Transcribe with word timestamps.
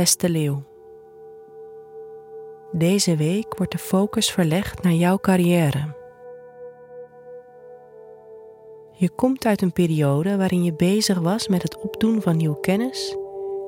Beste 0.00 0.30
leeuw. 0.30 0.62
Deze 2.72 3.16
week 3.16 3.56
wordt 3.56 3.72
de 3.72 3.78
focus 3.78 4.30
verlegd 4.30 4.82
naar 4.82 4.92
jouw 4.92 5.18
carrière. 5.18 5.96
Je 8.92 9.10
komt 9.10 9.44
uit 9.46 9.62
een 9.62 9.72
periode 9.72 10.36
waarin 10.36 10.64
je 10.64 10.74
bezig 10.74 11.18
was 11.18 11.48
met 11.48 11.62
het 11.62 11.78
opdoen 11.78 12.22
van 12.22 12.36
nieuwe 12.36 12.60
kennis 12.60 13.16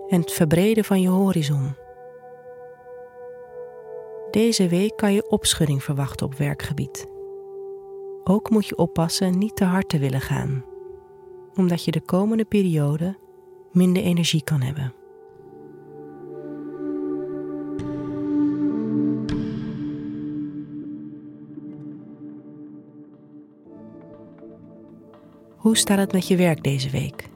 en 0.08 0.20
het 0.20 0.32
verbreden 0.32 0.84
van 0.84 1.00
je 1.00 1.08
horizon. 1.08 1.76
Deze 4.30 4.68
week 4.68 4.96
kan 4.96 5.12
je 5.12 5.30
opschudding 5.30 5.82
verwachten 5.82 6.26
op 6.26 6.34
werkgebied. 6.34 7.06
Ook 8.24 8.50
moet 8.50 8.66
je 8.66 8.76
oppassen 8.76 9.38
niet 9.38 9.56
te 9.56 9.64
hard 9.64 9.88
te 9.88 9.98
willen 9.98 10.20
gaan, 10.20 10.64
omdat 11.54 11.84
je 11.84 11.90
de 11.90 12.00
komende 12.00 12.44
periode 12.44 13.16
minder 13.72 14.02
energie 14.02 14.44
kan 14.44 14.60
hebben. 14.60 15.00
Hoe 25.62 25.76
staat 25.76 25.98
het 25.98 26.12
met 26.12 26.28
je 26.28 26.36
werk 26.36 26.62
deze 26.62 26.90
week? 26.90 27.28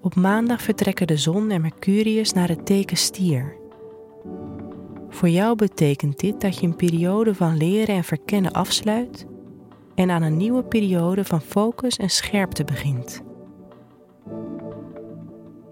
Op 0.00 0.14
maandag 0.14 0.62
vertrekken 0.62 1.06
de 1.06 1.16
zon 1.16 1.50
en 1.50 1.60
Mercurius 1.60 2.32
naar 2.32 2.48
het 2.48 2.66
teken 2.66 2.96
stier. 2.96 3.56
Voor 5.08 5.28
jou 5.28 5.56
betekent 5.56 6.18
dit 6.18 6.40
dat 6.40 6.58
je 6.58 6.66
een 6.66 6.76
periode 6.76 7.34
van 7.34 7.56
leren 7.56 7.94
en 7.94 8.04
verkennen 8.04 8.52
afsluit 8.52 9.26
en 9.94 10.10
aan 10.10 10.22
een 10.22 10.36
nieuwe 10.36 10.62
periode 10.62 11.24
van 11.24 11.40
focus 11.40 11.96
en 11.96 12.10
scherpte 12.10 12.64
begint. 12.64 13.22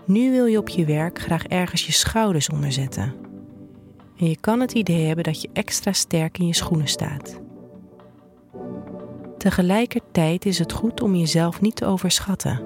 Nu 0.07 0.31
wil 0.31 0.47
je 0.47 0.59
op 0.59 0.69
je 0.69 0.85
werk 0.85 1.19
graag 1.19 1.47
ergens 1.47 1.87
je 1.87 1.93
schouders 1.93 2.49
onder 2.49 2.73
zetten. 2.73 3.15
En 4.19 4.29
je 4.29 4.37
kan 4.41 4.61
het 4.61 4.73
idee 4.73 5.07
hebben 5.07 5.25
dat 5.25 5.43
je 5.43 5.51
extra 5.53 5.93
sterk 5.93 6.39
in 6.39 6.47
je 6.47 6.55
schoenen 6.55 6.89
staat. 6.89 7.47
Tegelijkertijd 9.39 10.47
is 10.47 10.59
het 10.59 10.73
goed 10.73 11.03
om 11.03 11.15
jezelf 11.15 11.61
niet 11.61 11.77
te 11.77 11.87
overschatten. 11.87 12.61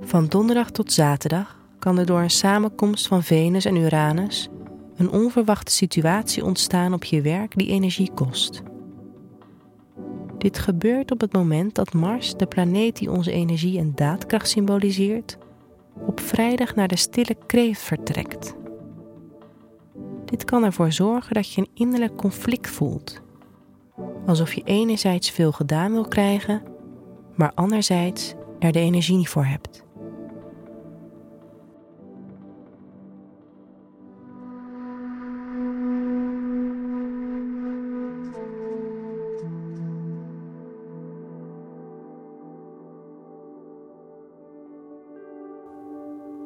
Van 0.00 0.26
donderdag 0.26 0.70
tot 0.70 0.92
zaterdag 0.92 1.58
kan 1.78 1.98
er 1.98 2.06
door 2.06 2.20
een 2.20 2.30
samenkomst 2.30 3.06
van 3.06 3.22
Venus 3.22 3.64
en 3.64 3.76
Uranus 3.76 4.48
een 4.96 5.10
onverwachte 5.10 5.72
situatie 5.72 6.44
ontstaan 6.44 6.92
op 6.92 7.04
je 7.04 7.20
werk 7.20 7.58
die 7.58 7.68
energie 7.68 8.10
kost. 8.14 8.62
Dit 10.38 10.58
gebeurt 10.58 11.10
op 11.10 11.20
het 11.20 11.32
moment 11.32 11.74
dat 11.74 11.92
Mars, 11.92 12.36
de 12.36 12.46
planeet 12.46 12.96
die 12.96 13.10
onze 13.10 13.32
energie 13.32 13.78
en 13.78 13.92
daadkracht 13.94 14.48
symboliseert, 14.48 15.38
op 16.06 16.20
vrijdag 16.20 16.74
naar 16.74 16.88
de 16.88 16.96
stille 16.96 17.36
kreeft 17.46 17.80
vertrekt. 17.80 18.54
Dit 20.24 20.44
kan 20.44 20.64
ervoor 20.64 20.92
zorgen 20.92 21.34
dat 21.34 21.52
je 21.52 21.60
een 21.60 21.70
innerlijk 21.74 22.16
conflict 22.16 22.70
voelt 22.70 23.22
alsof 24.30 24.52
je 24.52 24.62
enerzijds 24.64 25.30
veel 25.30 25.52
gedaan 25.52 25.92
wil 25.92 26.08
krijgen, 26.08 26.62
maar 27.34 27.52
anderzijds 27.54 28.34
er 28.58 28.72
de 28.72 28.78
energie 28.78 29.16
niet 29.16 29.28
voor 29.28 29.44
hebt. 29.44 29.84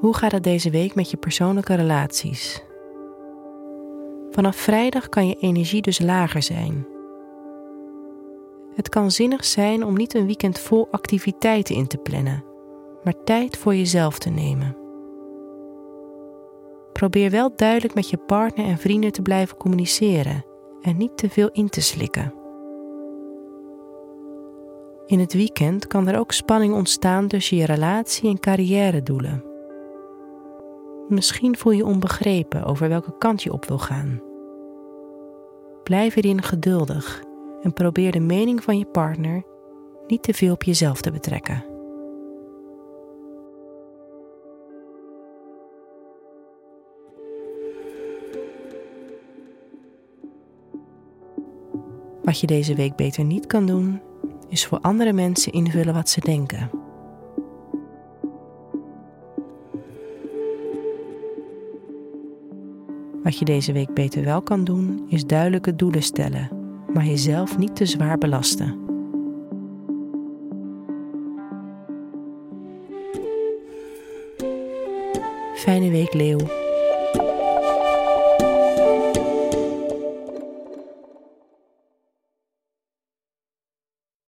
Hoe 0.00 0.17
gaat 0.17 0.33
het 0.33 0.43
deze 0.43 0.71
week 0.71 0.94
met 0.94 1.11
je 1.11 1.17
persoonlijke 1.17 1.75
relaties? 1.75 2.62
Vanaf 4.31 4.56
vrijdag 4.56 5.09
kan 5.09 5.28
je 5.28 5.34
energie 5.34 5.83
dus 5.83 5.99
lager 5.99 6.43
zijn 6.43 6.93
het 8.75 8.89
kan 8.89 9.11
zinnig 9.11 9.45
zijn 9.45 9.85
om 9.85 9.97
niet 9.97 10.15
een 10.15 10.27
weekend 10.27 10.59
vol 10.59 10.89
activiteiten 10.91 11.75
in 11.75 11.87
te 11.87 11.97
plannen, 11.97 12.45
maar 13.05 13.25
tijd 13.25 13.57
voor 13.57 13.75
jezelf 13.75 14.19
te 14.19 14.31
nemen. 14.31 14.77
Probeer 16.93 17.31
wel 17.31 17.53
duidelijk 17.57 17.95
met 17.95 18.11
je 18.11 18.17
partner 18.17 18.67
en 18.67 18.79
vrienden 18.79 19.12
te 19.12 19.23
blijven 19.23 19.57
communiceren 19.57 20.45
en 20.83 20.97
niet 20.97 21.17
te 21.17 21.31
veel 21.31 21.49
in 21.53 21.69
te 21.69 21.81
slikken. 21.81 22.35
In 25.06 25.19
het 25.19 25.33
weekend 25.33 25.87
kan 25.87 26.09
er 26.09 26.19
ook 26.19 26.33
spanning 26.33 26.75
ontstaan 26.75 27.29
tussen 27.29 27.56
je 27.56 27.65
relatie 27.65 28.29
en 28.29 28.41
carrière 28.41 29.03
doelen. 29.03 29.45
Misschien 31.09 31.56
voel 31.56 31.73
je 31.73 31.85
onbegrepen 31.85 32.65
over 32.65 32.89
welke 32.89 33.19
kant 33.19 33.43
je 33.43 33.53
op 33.53 33.65
wil 33.65 33.79
gaan. 33.79 34.23
Blijf 35.83 36.17
erin 36.17 36.43
geduldig 36.43 37.23
en 37.64 37.72
probeer 37.72 38.12
de 38.12 38.20
mening 38.20 38.62
van 38.62 38.78
je 38.78 38.84
partner 38.84 39.42
niet 40.06 40.22
te 40.22 40.34
veel 40.34 40.52
op 40.52 40.62
jezelf 40.62 41.00
te 41.00 41.10
betrekken. 41.10 41.64
Wat 52.22 52.41
je 52.41 52.47
deze 52.47 52.75
week 52.75 52.97
beter 52.97 53.25
niet 53.25 53.47
kan 53.47 53.66
doen, 53.66 54.00
is 54.48 54.66
voor 54.66 54.78
andere 54.81 55.12
mensen 55.12 55.52
invullen 55.52 55.94
wat 55.94 56.08
ze 56.08 56.20
denken. 56.20 56.70
Wat 63.22 63.38
je 63.38 63.44
deze 63.44 63.72
week 63.72 63.94
beter 63.94 64.25
wel 64.25 64.42
kan 64.42 64.64
doen, 64.64 65.06
is 65.08 65.26
duidelijke 65.26 65.76
doelen 65.76 66.02
stellen 66.02 66.63
maar 66.94 67.06
jezelf 67.06 67.59
niet 67.59 67.77
te 67.77 67.87
zwaar 67.87 68.19
belasten. 68.19 68.82
Fijne 75.55 75.91
week, 75.91 76.12
Leeuw. 76.12 76.63